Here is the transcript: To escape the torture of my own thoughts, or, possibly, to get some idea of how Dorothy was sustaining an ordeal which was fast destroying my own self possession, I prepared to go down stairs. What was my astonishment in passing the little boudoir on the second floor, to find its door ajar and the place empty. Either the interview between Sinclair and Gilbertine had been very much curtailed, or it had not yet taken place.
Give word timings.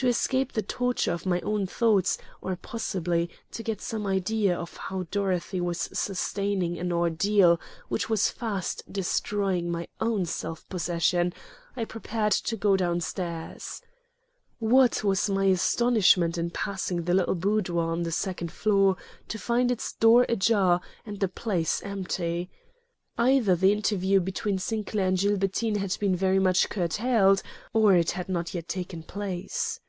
To 0.00 0.06
escape 0.06 0.52
the 0.52 0.62
torture 0.62 1.10
of 1.12 1.26
my 1.26 1.40
own 1.40 1.66
thoughts, 1.66 2.18
or, 2.40 2.54
possibly, 2.54 3.28
to 3.50 3.64
get 3.64 3.80
some 3.80 4.06
idea 4.06 4.56
of 4.56 4.76
how 4.76 5.08
Dorothy 5.10 5.60
was 5.60 5.90
sustaining 5.92 6.78
an 6.78 6.92
ordeal 6.92 7.58
which 7.88 8.08
was 8.08 8.28
fast 8.30 8.84
destroying 8.92 9.72
my 9.72 9.88
own 10.00 10.24
self 10.24 10.68
possession, 10.68 11.32
I 11.76 11.84
prepared 11.84 12.30
to 12.30 12.56
go 12.56 12.76
down 12.76 13.00
stairs. 13.00 13.82
What 14.60 15.02
was 15.02 15.28
my 15.28 15.46
astonishment 15.46 16.38
in 16.38 16.50
passing 16.50 17.02
the 17.02 17.14
little 17.14 17.34
boudoir 17.34 17.90
on 17.90 18.04
the 18.04 18.12
second 18.12 18.52
floor, 18.52 18.96
to 19.26 19.36
find 19.36 19.68
its 19.68 19.92
door 19.94 20.26
ajar 20.28 20.80
and 21.04 21.18
the 21.18 21.26
place 21.26 21.82
empty. 21.82 22.52
Either 23.18 23.56
the 23.56 23.72
interview 23.72 24.20
between 24.20 24.60
Sinclair 24.60 25.08
and 25.08 25.18
Gilbertine 25.18 25.78
had 25.78 25.96
been 25.98 26.14
very 26.14 26.38
much 26.38 26.68
curtailed, 26.70 27.42
or 27.72 27.96
it 27.96 28.12
had 28.12 28.28
not 28.28 28.54
yet 28.54 28.68
taken 28.68 29.02
place. 29.02 29.80